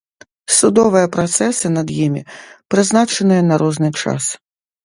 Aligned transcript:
Судовыя 0.59 1.11
працэсы 1.15 1.67
над 1.77 1.87
імі 2.05 2.21
прызначаныя 2.75 3.41
на 3.51 3.61
розны 3.67 3.89
час. 4.01 4.23